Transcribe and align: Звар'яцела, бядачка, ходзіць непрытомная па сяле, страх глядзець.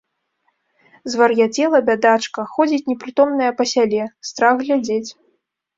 Звар'яцела, 1.15 1.83
бядачка, 1.91 2.47
ходзіць 2.57 2.83
непрытомная 2.91 3.51
па 3.61 3.73
сяле, 3.75 4.03
страх 4.31 4.55
глядзець. 4.65 5.07